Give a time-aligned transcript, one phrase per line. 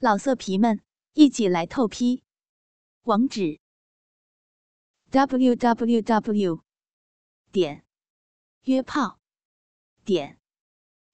[0.00, 0.80] 老色皮们，
[1.14, 2.22] 一起来透批！
[3.02, 3.58] 网址
[5.10, 6.62] ：w w w
[7.50, 7.84] 点
[8.62, 9.18] 约炮
[10.04, 10.38] 点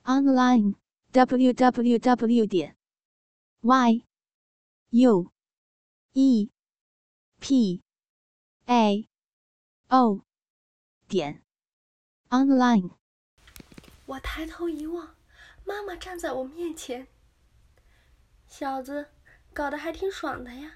[0.03, 0.75] online
[1.13, 2.77] w w w 点
[3.63, 4.05] y
[4.91, 5.33] u
[6.13, 6.51] e
[7.41, 7.83] p
[8.67, 9.09] a
[9.89, 10.27] o
[11.09, 11.43] 点
[12.29, 12.91] online。
[14.05, 15.17] 我抬头一望，
[15.65, 17.14] 妈妈站在我面前。
[18.57, 19.09] 小子，
[19.53, 20.75] 搞得还挺爽的呀，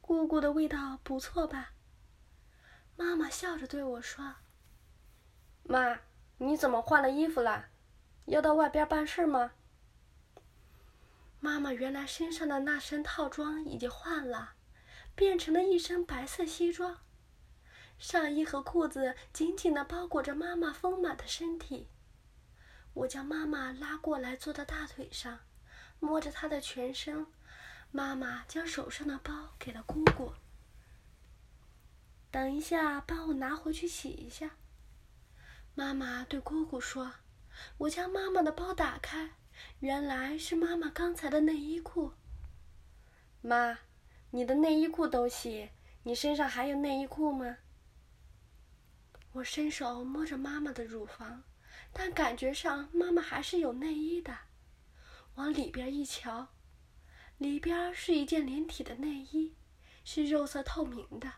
[0.00, 1.72] 姑姑的味道不错吧？
[2.94, 4.36] 妈妈笑着对我说
[5.66, 6.02] ：“妈，
[6.38, 7.66] 你怎么换了衣服了？
[8.26, 9.54] 要到外边办事吗？”
[11.42, 14.52] 妈妈原来身上的那身套装已经换了，
[15.16, 17.00] 变成了一身白色西装，
[17.98, 21.88] 上衣和裤子紧紧的包裹着妈妈丰满的身体。
[22.94, 25.40] 我将妈妈拉过来，坐到大腿上。
[26.00, 27.26] 摸着他的全身，
[27.90, 30.32] 妈妈将手上的包给了姑姑。
[32.30, 34.50] 等一下，帮我拿回去洗一下。
[35.74, 37.12] 妈妈对姑姑说
[37.78, 39.30] ：“我将妈妈的包打开，
[39.80, 42.12] 原来是妈妈刚才的内衣裤。”
[43.42, 43.78] 妈，
[44.30, 45.70] 你的内衣裤都洗，
[46.02, 47.56] 你身上还有内衣裤吗？
[49.32, 51.42] 我伸手摸着妈妈的乳房，
[51.92, 54.34] 但感觉上妈妈还是有内衣的。
[55.36, 56.48] 往里边一瞧，
[57.38, 59.54] 里边是一件连体的内衣，
[60.02, 61.30] 是肉色透明的。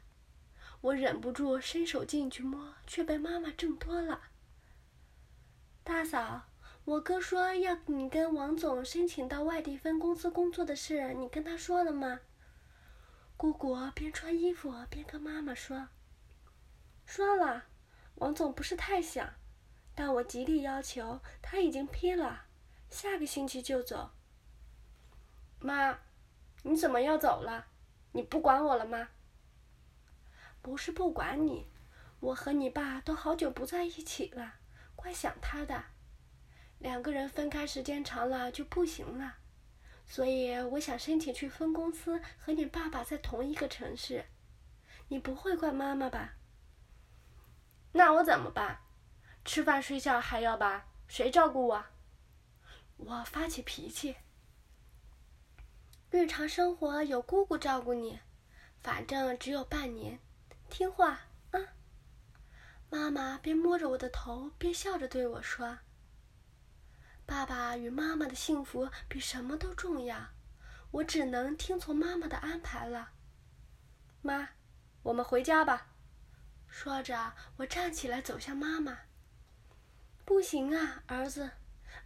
[0.81, 4.21] 我忍不住伸手进去摸，却被妈妈挣脱了。
[5.83, 6.49] 大嫂，
[6.85, 12.21] 我哥说要你跟王总申请到外地分公司工作的事，你跟他说了吗？
[13.37, 15.89] 姑姑边穿衣服边跟妈妈说
[17.05, 17.65] ：“说了，
[18.17, 19.35] 王总不是太想，
[19.97, 22.45] 但我极力要求，他已经批了。”
[22.91, 24.11] 下个星期就走。
[25.61, 25.99] 妈，
[26.63, 27.67] 你怎么要走了？
[28.13, 29.09] 你不管我了吗？
[30.63, 31.67] 不是不管你，
[32.21, 34.55] 我和你爸都好久不在一起了，
[34.97, 35.85] 怪想他的。
[36.79, 39.37] 两个人分开时间长了就不行了，
[40.07, 44.27] 所以我想申请去分公司和你爸爸在同一个城市。
[45.09, 46.35] 你不会怪妈妈吧？
[47.93, 48.81] 那我怎么办？
[49.45, 50.87] 吃饭睡觉还要吧？
[51.07, 51.85] 谁照顾我？
[52.99, 54.17] 我发起脾气。
[56.11, 58.19] 日常生活有姑姑照顾你，
[58.83, 60.19] 反正只有半年，
[60.69, 61.21] 听话
[61.53, 61.61] 啊！
[62.91, 65.79] 妈妈边摸着我的头，边笑着对我说
[67.27, 70.31] ：“爸爸与妈妈的幸福比什么都重要，
[70.91, 73.13] 我只能听从妈妈的安排了。”
[74.23, 74.49] 妈，
[75.03, 75.89] 我们回家吧。
[76.67, 78.99] 说着，我站起来走向妈妈。
[80.25, 81.51] 不行啊，儿子。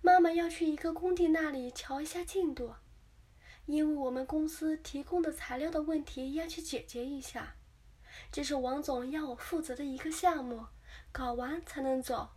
[0.05, 2.75] 妈妈要去一个工地那里瞧一下进度，
[3.67, 7.55] 因为我们公司提供的材料的问题要去解决一下，
[8.33, 10.67] 这是王总要我负责的一个项目，
[11.13, 12.31] 搞完才能走。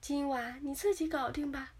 [0.00, 1.74] 今晚你自己搞定吧。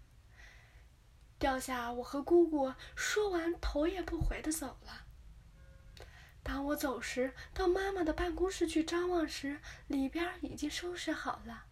[1.39, 5.05] 掉下我和姑姑说完，头也不回的走了。
[6.43, 11.65] 当我走时，到妈妈的办公室去张望时，里边已经收拾好了，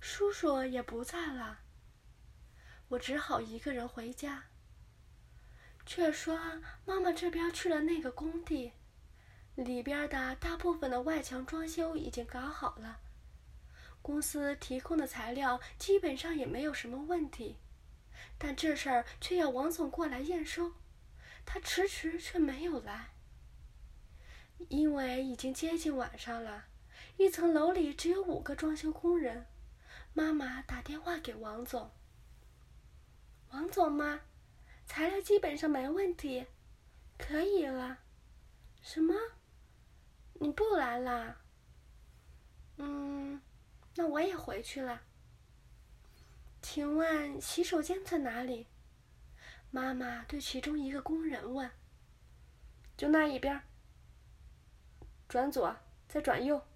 [0.00, 1.60] 叔叔也不在了。
[2.88, 4.44] 我只好一个人回家。
[5.84, 6.38] 却说
[6.84, 8.72] 妈妈这边去了那个工地，
[9.54, 13.00] 里边的大部分的外墙装修已经搞好了，
[14.02, 17.56] 公司提供的材料基本上也没有什么问题，
[18.36, 20.74] 但这事儿却要王总过来验收，
[21.46, 23.08] 他迟迟却没有来。
[24.68, 26.66] 因为已经接近晚上了，
[27.16, 29.46] 一层楼里只有五个装修工人，
[30.12, 31.90] 妈妈打电话给王总。
[33.50, 34.20] 王总吗？
[34.86, 36.46] 材料基本上没问题，
[37.18, 37.98] 可以了。
[38.80, 39.14] 什么？
[40.34, 41.36] 你不来了？
[42.76, 43.40] 嗯，
[43.96, 45.02] 那我也回去了。
[46.62, 48.66] 请问洗手间在哪里？
[49.70, 51.70] 妈妈对其中一个工人问。
[52.96, 53.62] 就那一边。
[55.28, 55.76] 转左，
[56.08, 56.66] 再转右，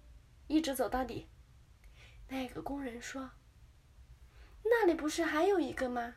[0.47, 1.27] 一直走到底。
[2.27, 3.31] 那个工人说
[4.63, 6.15] ：“那里不是还有一个吗？”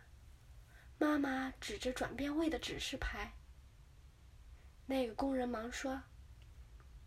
[0.98, 3.32] 妈妈指着转变位的指示牌。
[4.86, 6.02] 那个工人忙说：“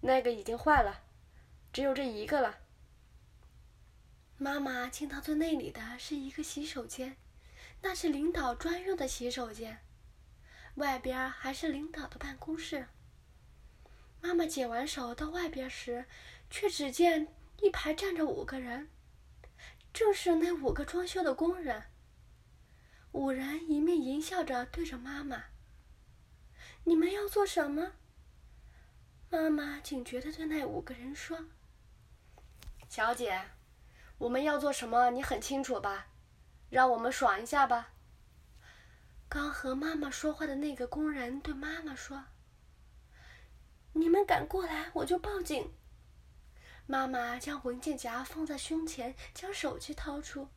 [0.01, 1.03] 那个已经坏了，
[1.74, 2.59] 只有这一个了。”
[4.38, 7.18] 妈妈进到最内里的是一个洗手间，
[7.81, 9.80] 那是领导专用的洗手间，
[10.75, 12.88] 外边还是领导的办公室。
[14.21, 16.06] 妈妈解完手到外边时，
[16.50, 18.89] 却只见一排站着五个人，
[19.94, 21.86] 正是那五个装修的工人。
[23.11, 25.45] 五人一面淫笑着对着妈妈。
[26.83, 27.94] 你们要做什么？”
[29.31, 31.45] 妈妈警觉的对那五个人说
[32.89, 33.41] ：“小姐，
[34.17, 35.11] 我们要做什么？
[35.11, 36.07] 你很清楚吧？
[36.69, 37.94] 让我们爽一下吧。”
[39.29, 42.25] 刚和妈妈说话的那个工人对妈妈说
[43.94, 45.71] ：“你们敢过来，我就报警。”
[46.88, 50.50] 妈妈将文件夹放在胸前，将手机掏出。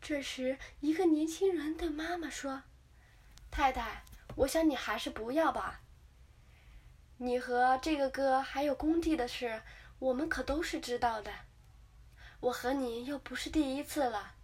[0.00, 2.62] 这时，一个年轻人对妈妈说
[3.50, 4.04] ：“太太，
[4.36, 5.82] 我想你还是不要吧。
[7.18, 9.62] 你和这个哥还有工地的事，
[9.98, 11.30] 我们可都是知道的。
[12.40, 14.34] 我和你又不是第一次了，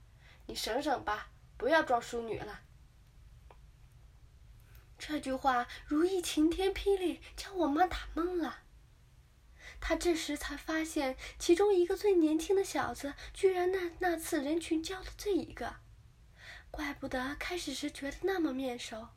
[0.47, 2.63] 你省省吧，不要装淑女了。”
[4.99, 8.64] 这句话如一晴天霹雳，将我妈打懵了。
[9.81, 15.77] 他这时才发现，其中一个最年轻的小子，居然那那次人群交的这一个，
[16.71, 19.09] 怪不得开始时觉得那么面熟。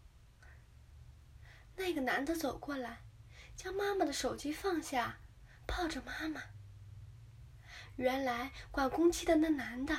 [1.77, 3.01] 那个男的走过来，
[3.55, 5.19] 将妈妈的手机放下，
[5.65, 6.41] 抱着妈妈。
[7.95, 9.95] 原来管工期的那男的，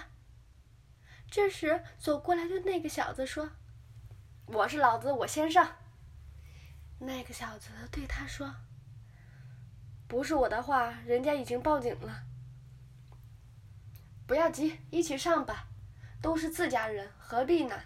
[1.30, 3.50] 这时走过来对那个小子说。
[4.46, 5.76] 我是老子，我先上。
[7.00, 8.54] 那个小子对他说
[10.08, 12.24] ：“不是我的话，人家已经报警了。
[14.26, 15.68] 不要急，一起上吧，
[16.22, 17.78] 都是自家人，何必呢？”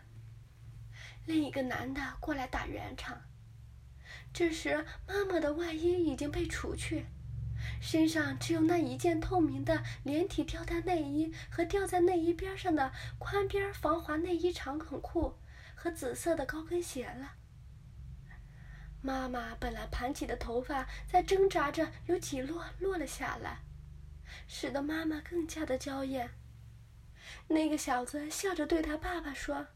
[1.27, 3.21] 另一个男的过来打圆场。
[4.33, 7.07] 这时，妈妈的外衣已经被除去，
[7.81, 15.37] 身上只有那一件透明的连体吊带内衣和吊在内衣边上的宽边防滑内衣长筒裤。
[15.75, 17.33] 和紫色的高跟鞋了。
[19.05, 23.63] 妈妈本来盘起的头发在挣扎着，有几落落了下来，
[24.47, 26.31] 使得妈妈更加的娇艳。
[27.49, 29.67] 那个小子笑着对他爸爸说：“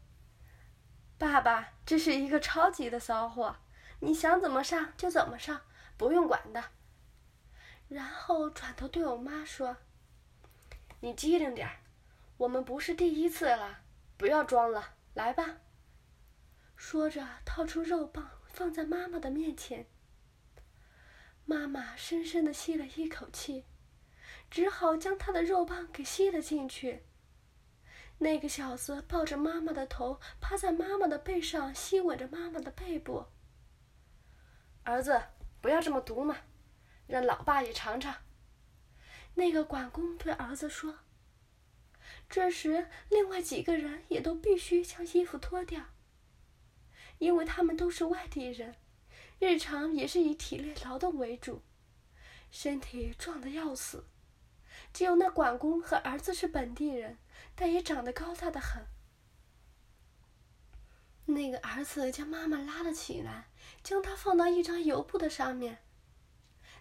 [1.19, 3.57] 爸爸，这是一个超级的骚货，
[3.99, 5.61] 你想怎么上就怎么上，
[5.97, 6.63] 不用管的。”
[7.89, 9.75] 然后转头对我妈说
[11.01, 11.79] ：“你机灵点儿，
[12.37, 13.81] 我们不是第一次了，
[14.15, 15.57] 不要装了，来吧。”
[16.77, 19.85] 说着，掏出肉棒放在妈妈的面前。
[21.45, 23.65] 妈妈深深的吸了一口气，
[24.49, 27.03] 只好将他的肉棒给吸了进去。
[28.17, 33.27] 那个小子抱着妈妈的头，趴在妈妈的背上，吸吻着妈妈的背部。
[34.81, 35.21] 儿子，
[35.61, 36.37] 不要这么毒嘛，
[37.05, 38.15] 让老爸也尝尝。
[39.35, 40.97] 那个管工对儿子说。
[42.27, 45.83] 这时，另外几个人也都必须将衣服脱掉。
[47.19, 48.75] 因为他们都是外地人，
[49.39, 51.61] 日常也是以体力劳动为主，
[52.49, 54.05] 身体壮得要死。
[54.93, 57.17] 只有那管工和儿子是本地人，
[57.55, 58.85] 但也长得高大的很。
[61.25, 63.49] 那个儿子将妈妈拉了起来，
[63.83, 65.79] 将她放到一张油布的上面。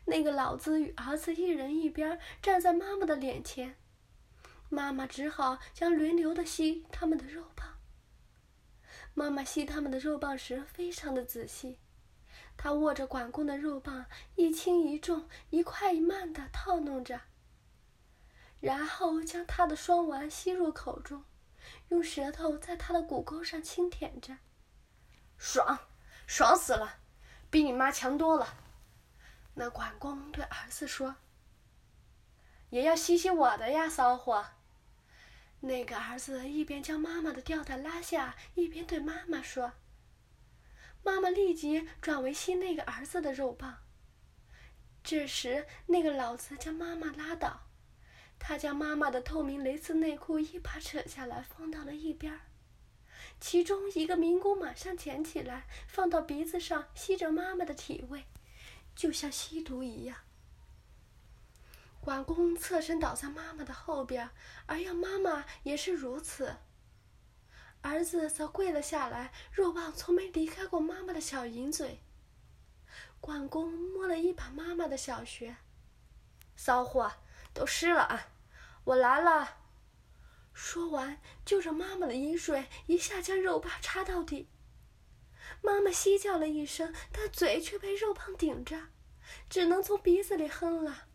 [0.05, 3.77] 那个老子与儿子一人一边站在妈妈的脸前，
[4.69, 7.76] 妈妈只好将轮流的吸他们的肉棒。
[9.19, 11.79] 妈妈吸他们的肉棒时非常的仔细，
[12.55, 14.05] 她握着管工的肉棒，
[14.35, 17.23] 一轻一重，一快一慢的套弄着，
[18.61, 21.25] 然后将他的双丸吸入口中，
[21.89, 24.37] 用舌头在他的骨沟上轻舔着，
[25.39, 25.79] 爽，
[26.27, 26.99] 爽死了，
[27.49, 28.47] 比你妈强多了。
[29.55, 31.17] 那管工对儿子说
[32.69, 34.45] ：“也要吸吸我的呀，骚货。”
[35.67, 39.73] 那个儿子一边将妈妈的吊带拉下，一边对妈妈说
[41.03, 43.79] ：“妈妈立即转为吸那个儿子的肉棒。”
[45.03, 47.69] 这时，那个老子将妈妈拉倒，
[48.39, 52.41] 他将妈妈的透明蕾丝内裤一把扯下来，放到了一边。
[53.41, 58.25] 其中一个民工马上捡起来，放到鼻子上吸着妈妈的体味，
[58.95, 60.19] 就像吸毒一样。
[62.07, 64.31] 管工侧身倒在妈妈的后边，
[64.67, 66.55] 而要妈妈也是如此。
[67.81, 72.01] 儿子则跪了下来，肉棒从没离开过妈妈的小银嘴。
[73.21, 75.57] 管工摸了一把妈妈的小穴，
[76.55, 77.13] 骚货，
[77.53, 78.29] 都湿了啊！
[78.85, 79.57] 我来了。
[80.53, 84.49] 说完，就着妈妈的饮水，一下将肉棒插到底。
[85.61, 88.91] 妈妈嬉叫了一声，但嘴却被肉棒顶着，
[89.51, 91.06] 只能从鼻子里哼了。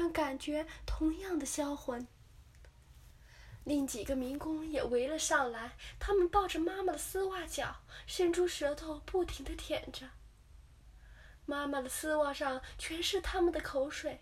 [0.00, 2.06] 但感觉同样的销魂。
[3.64, 10.10] 另几个民工也围了上来，他们抱着妈妈的丝袜脚，伸出舌头不停的舔着。
[11.46, 14.20] 妈妈的丝袜上全是他们的口水，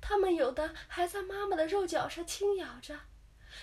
[0.00, 3.00] 他们有的还在妈妈的肉脚上轻咬着，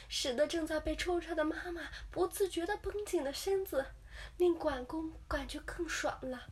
[0.09, 3.93] 使得正在被抽插的妈妈不自觉的绷紧了身子，
[4.35, 6.47] 令管工感觉更爽了。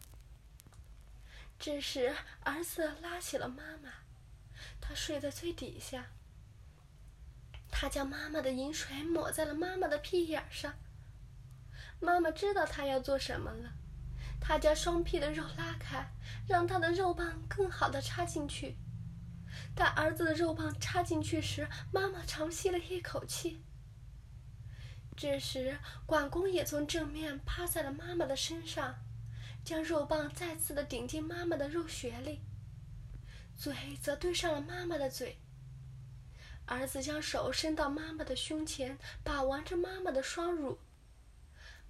[1.60, 4.05] 这时，儿子拉起了妈妈，
[4.88, 6.06] 他睡在最底下。
[7.72, 10.76] 他将妈妈的饮水抹在了妈妈的屁眼上。
[12.00, 13.74] 妈妈知道他要做什么了，
[14.40, 16.12] 他将双屁的肉拉开，
[16.48, 18.78] 让他的肉棒更好的插进去。
[19.74, 23.64] 当儿子的肉棒插进去时，妈妈长吸了一口气。
[25.18, 28.96] 这时，管工也从正面趴在了妈妈的身上。
[29.64, 32.40] 将肉棒再次的顶进妈妈的肉穴里，
[33.58, 35.38] 嘴则对上了妈妈的嘴。
[36.66, 40.80] 儿子将手伸到妈妈的胸前，把玩着妈妈的双乳。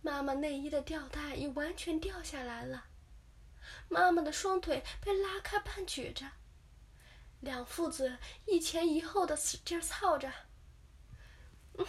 [0.02, 2.86] 妈妈内衣的吊带已完全掉下来了，
[3.90, 6.30] 妈妈的双腿被拉开半举着，
[7.40, 10.32] 两父子一前一后的使劲操着。
[11.78, 11.86] 嗯，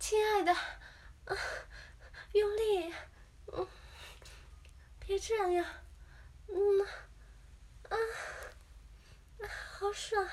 [0.00, 1.36] 亲爱的，啊，
[2.32, 2.94] 用力，
[3.46, 3.68] 嗯。
[5.04, 5.66] 别这样，
[6.48, 6.86] 嗯，
[7.90, 7.96] 啊，
[9.72, 10.26] 好爽，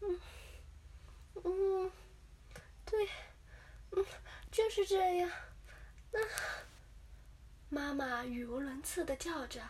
[0.00, 0.20] 嗯，
[1.44, 1.92] 嗯，
[2.84, 3.08] 对，
[3.92, 4.04] 嗯，
[4.50, 6.18] 就是这样，啊，
[7.68, 9.62] 妈妈语无伦次的叫着，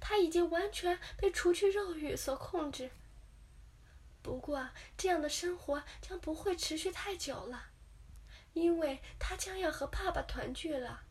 [0.00, 2.90] 她已经完全被除去肉欲所控制。
[4.22, 7.70] 不过，这样的生活将不会持续太久了，
[8.54, 11.04] 因为她将要和爸爸团聚了。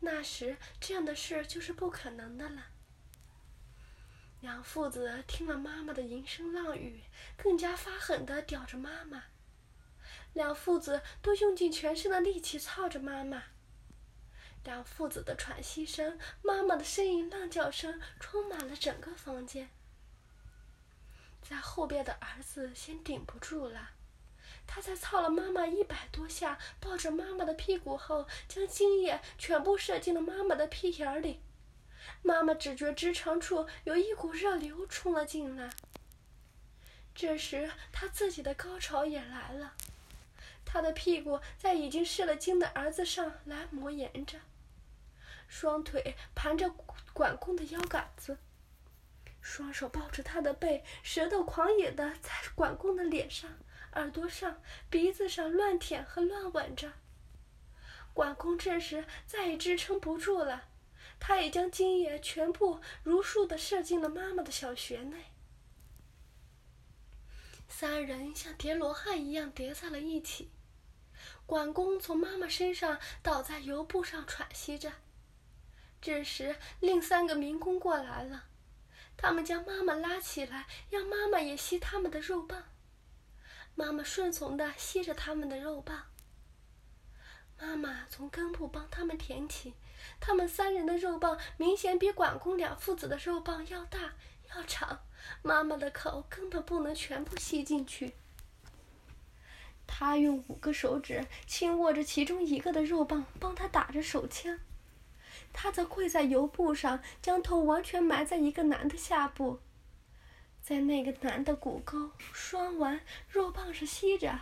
[0.00, 2.69] 那时，这样的事就是不可能的了。
[4.40, 7.02] 两父子听了妈妈的淫声浪语，
[7.36, 9.24] 更加发狠的叼着妈妈。
[10.32, 13.42] 两父子都用尽全身的力气操着妈妈。
[14.64, 19.68] 两父子的喘息声、妈妈的呻吟、浪叫声充满了整个房间。
[21.42, 23.90] 在后边的儿子先顶不住了。
[24.66, 31.40] 他在操了妈妈一百多下，抱着妈妈的屁股后，将精液全部射进了妈妈的屁眼里。
[32.22, 35.70] 妈妈只觉直肠处有一股热流冲了进来。
[37.14, 39.74] 这时，他自己的高潮也来了，
[40.64, 44.38] 他的屁股在已经失了精的儿子上来磨研着，
[45.48, 46.70] 双腿盘着
[47.12, 48.38] 管公的腰杆子，
[49.40, 53.50] 双手抱着他的背，舌头狂野的在管公的脸上。
[53.94, 56.92] 耳朵上、鼻子上乱舔和乱吻着。
[58.14, 60.68] 管公这时再也支撑不住了，
[61.20, 65.26] 他也将精液全部如数的射进了妈妈的小穴内。
[67.68, 70.50] 三人像叠罗汉一样叠在了一起。
[71.46, 74.92] 管公从妈妈身上倒在油布上喘息着。
[76.00, 78.44] 这时，另三个民工过来了，
[79.16, 82.64] 他们将妈妈拉起来，让妈妈也吸他们的肉棒。
[83.74, 86.09] 妈妈顺从的吸着他们的肉棒。
[88.20, 89.72] 从根部帮他们舔起，
[90.20, 94.12] 他们三人的肉棒明显比管公两父子的肉棒要大
[94.54, 95.00] 要长。
[95.40, 98.12] 妈妈的口根本不能全部吸进去。
[99.86, 104.58] 他用五个手指轻握着其中一个的肉棒，帮他打着手枪。
[105.54, 109.60] 他则跪在油布上，将头完全埋在一个男的下部。
[110.60, 113.00] 在那个男的骨沟、双丸、
[113.30, 114.40] 肉棒上吸着，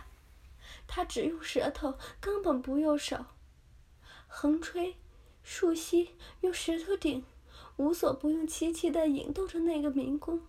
[0.85, 3.25] 他只用舌头，根本不用手，
[4.31, 4.95] 横吹、
[5.43, 7.25] 竖吸，用石头顶，
[7.77, 10.41] 无所不用其极的引逗着那个民工。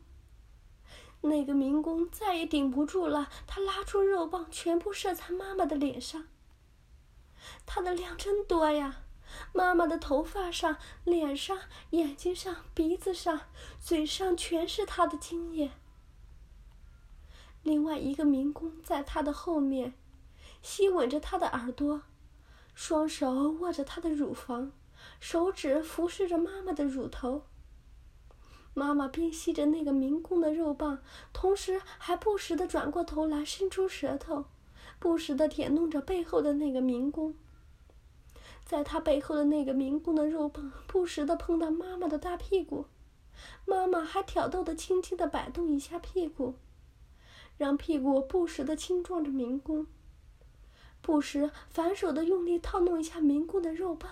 [1.22, 6.26] 那个民工再也顶不住了，他拉出肉棒，全部射在妈妈的脸上。
[7.64, 9.02] 他的量真多呀！
[9.54, 11.58] 妈妈的头发上、脸上、
[11.90, 13.42] 眼睛上、鼻子上、
[13.80, 15.70] 嘴上全是他的精液。
[17.62, 19.94] 另外一个民工在他的后面，
[20.62, 22.02] 吸吻着他的耳朵，
[22.74, 24.72] 双手握着她的乳房，
[25.20, 27.42] 手指服侍着妈妈的乳头。
[28.72, 34.44] 妈妈边吸着那个民工的肉棒，同时还不时的转过头来，伸出舌头，
[34.98, 37.34] 不时的舔弄着背后的那个民工。
[38.64, 42.86] 在他背后的那个民工的肉棒不时的碰到妈妈的大屁股，
[43.66, 46.54] 妈妈还挑逗的轻轻的摆动一下屁股，
[47.58, 49.88] 让屁股不时的轻撞着民工，
[51.02, 54.10] 不时反手的用力套弄一下民工的肉棒。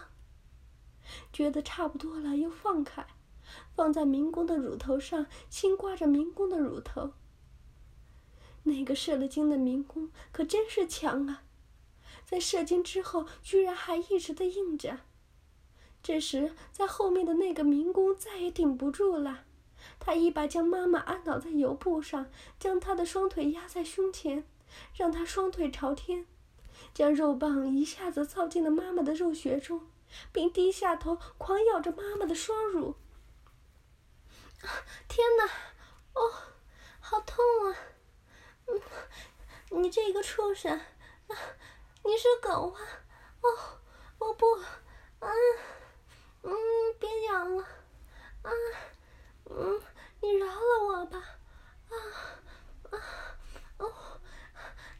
[1.32, 3.06] 觉得差不多了，又放开，
[3.74, 7.12] 放在民工的乳头上，轻刮着民工的乳头。
[8.64, 11.44] 那个射了精的民工可真是强啊！
[12.26, 14.98] 在射精之后，居然还一直的硬着。
[16.02, 19.44] 这时，在后面的那个民工再也顶不住了，
[19.98, 22.26] 他一把将妈妈按倒在油布上，
[22.58, 24.44] 将她的双腿压在胸前，
[24.94, 26.26] 让她双腿朝天，
[26.94, 29.88] 将肉棒一下子操进了妈妈的肉穴中，
[30.32, 32.96] 并低下头狂咬着妈妈的双乳。
[35.08, 35.44] 天哪！
[36.14, 36.32] 哦，
[37.00, 37.36] 好痛
[37.70, 37.76] 啊！
[38.66, 40.76] 嗯，你这个畜生！
[40.76, 41.36] 啊，
[42.04, 42.80] 你是狗啊！
[43.40, 43.78] 哦，
[44.18, 44.54] 我不，
[45.20, 45.30] 啊，
[46.42, 46.52] 嗯，
[46.98, 47.62] 别咬了，
[48.42, 48.50] 啊，
[49.44, 49.80] 嗯，
[50.20, 51.18] 你饶了我吧！
[51.88, 51.94] 啊，
[52.90, 52.98] 啊，
[53.78, 54.20] 哦，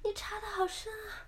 [0.04, 1.26] 你插的好深啊！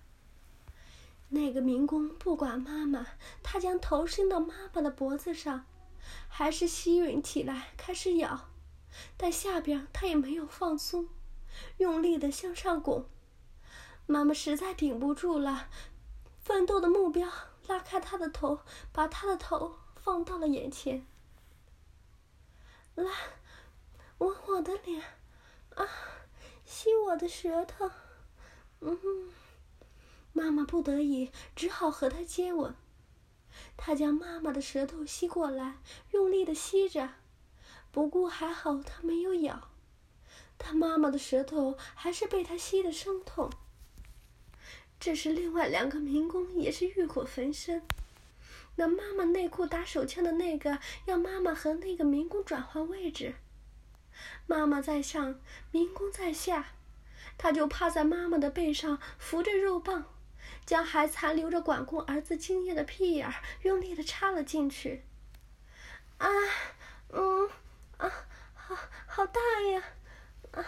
[1.32, 3.06] 那个民工不管妈妈，
[3.40, 5.64] 他将头伸到妈妈的脖子上，
[6.28, 8.48] 还是吸吮起来，开始咬，
[9.16, 11.08] 但下边他也没有放松，
[11.78, 13.06] 用力的向上拱。
[14.06, 15.68] 妈妈实在顶不住了，
[16.40, 17.30] 奋斗的目标
[17.68, 18.58] 拉开他的头，
[18.92, 21.06] 把他的头放到了眼前。
[22.96, 23.08] 来，
[24.18, 25.00] 吻我的脸，
[25.76, 25.86] 啊，
[26.64, 27.88] 吸我的舌头，
[28.80, 28.98] 嗯。
[30.32, 32.74] 妈妈不得已，只好和他接吻。
[33.76, 35.78] 他将妈妈的舌头吸过来，
[36.12, 37.10] 用力的吸着。
[37.90, 39.68] 不过还好他没有咬，
[40.56, 43.50] 但妈妈的舌头还是被他吸得生痛。
[45.00, 47.82] 这时，另外两个民工也是欲火焚身。
[48.76, 53.34] 那妈妈内裤打手枪的那个，要妈妈和那个民工转换位置。
[54.46, 56.74] 妈妈在上，民工在下，
[57.36, 60.04] 他就趴在妈妈的背上，扶着肉棒。
[60.70, 65.04] 将还残留着管控儿子精液的屁眼儿用力的插了进去。
[66.18, 66.28] 啊，
[67.08, 67.50] 嗯，
[67.96, 68.08] 啊，
[68.54, 68.76] 好，
[69.08, 69.40] 好大
[69.72, 69.82] 呀！
[70.52, 70.64] 啊，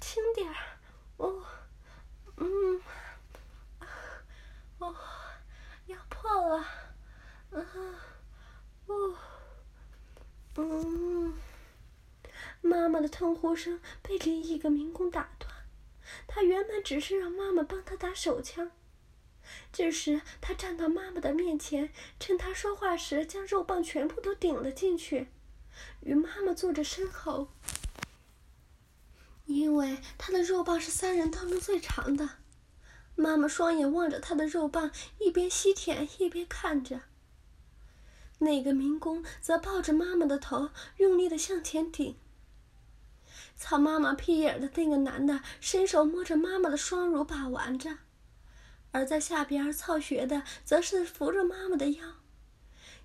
[0.00, 0.54] 轻点儿，
[1.16, 1.44] 哦，
[2.36, 2.80] 嗯，
[3.80, 3.88] 啊
[4.78, 4.94] 哦，
[5.86, 6.58] 要破了，
[7.50, 7.66] 啊，
[8.86, 9.16] 哦，
[10.54, 11.34] 嗯，
[12.60, 15.52] 妈妈的痛呼声被另一个民工打断。
[16.28, 18.70] 他原本只是让妈妈帮他打手枪。
[19.72, 25.28] 这时，他站到妈妈的面前，趁她说话时，将肉棒全部都顶了进去，
[26.00, 27.48] 与妈妈坐着身后。
[29.46, 32.30] 因为他的肉棒是三人当中最长的，
[33.16, 37.02] 妈妈双眼望着他的肉棒，一边吸舔一边看着。
[38.38, 42.16] 那个民工则抱着妈妈的头，用力的向前顶。
[43.56, 47.98] 操妈妈屁眼的那个男的伸手摸着妈妈的双乳把玩着。
[48.92, 52.14] 而在下边操学的，则是扶着妈妈的腰，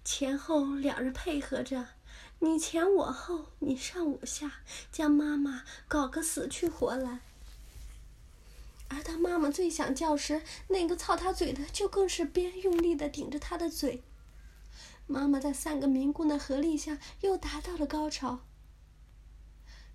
[0.04, 1.90] 前后两人配合着，
[2.40, 7.20] 你前我后，你上我下，将妈妈搞个死去活来。
[8.88, 14.04] 而当妈妈最想叫时，那个操她嘴的就更是边用力的顶着她的嘴。
[15.08, 18.40] 妈妈在三个民工的合力下，又达到了高潮。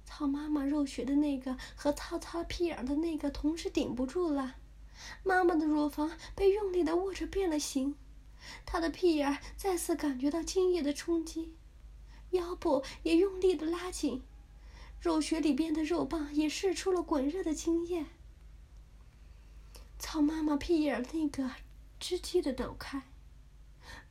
[0.05, 4.57] 操妈妈肉血的那个和操她屁眼的那个同时顶不住了。
[5.22, 7.94] 妈妈的乳房被用力的握着变了形，
[8.64, 11.54] 她的屁眼再次感觉到精液的冲击，
[12.30, 14.22] 腰部也用力的拉紧，
[15.00, 18.06] 肉穴里边的肉棒也释出了滚热的精液。
[19.98, 21.50] 操妈妈屁眼那个
[22.00, 23.02] 吱叽的抖开，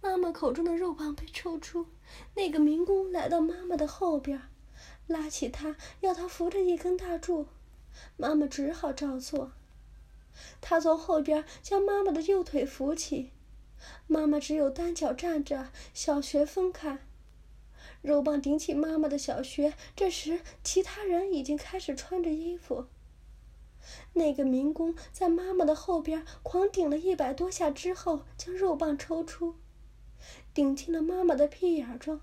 [0.02, 1.88] 妈妈口中的肉棒被抽出，
[2.36, 4.42] 那个民工来到妈妈的后边，
[5.08, 7.48] 拉起她要她扶着一根大柱，
[8.18, 9.52] 妈妈只好照做。
[10.62, 13.32] 他从后边将妈妈的右腿扶起，
[14.08, 17.00] 妈妈只有单脚站着，小穴分开，
[18.02, 19.74] 肉棒顶起妈妈的小穴。
[19.96, 22.88] 这时，其他人已经开始穿着衣服。
[24.14, 29.56] 那个民工在妈妈的后边狂顶了一百多下之后，将肉棒抽出，
[30.54, 32.20] 顶进了妈妈的屁眼中。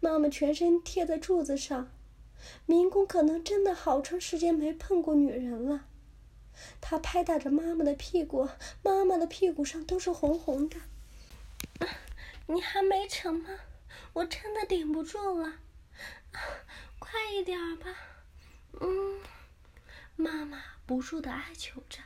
[0.00, 1.90] 妈妈全身贴在柱子上，
[2.66, 5.86] 民工可能真的好长时间没碰过女人了。
[6.80, 8.48] 他拍打着妈妈的屁股，
[8.82, 10.76] 妈妈的屁股上都是红红的。
[12.46, 13.48] 你还没成吗？
[14.12, 15.58] 我真的顶不住了，
[16.98, 17.94] 快一点吧。
[18.80, 19.20] 嗯，
[20.16, 22.00] 妈妈不住的哀求着。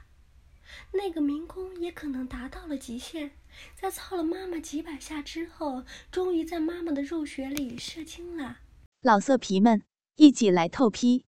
[0.92, 3.30] 那个民工也可能达到了极限，
[3.74, 8.58] 在操了妈妈几百下之后，终于在妈妈的肉穴里射精了。
[9.00, 9.82] 老色皮们，
[10.16, 11.24] 一起来透批，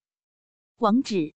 [0.78, 1.35] 网址。